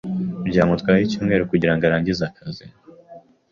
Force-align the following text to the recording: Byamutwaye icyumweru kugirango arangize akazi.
Byamutwaye 0.47 0.99
icyumweru 1.01 1.49
kugirango 1.51 1.83
arangize 1.85 2.23
akazi. 2.29 2.65